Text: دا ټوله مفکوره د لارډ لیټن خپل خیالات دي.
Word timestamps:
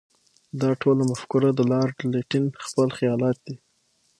دا 0.61 0.69
ټوله 0.81 1.03
مفکوره 1.11 1.49
د 1.53 1.59
لارډ 1.71 1.97
لیټن 2.13 2.45
خپل 2.65 2.87
خیالات 2.97 3.37
دي. 3.45 3.55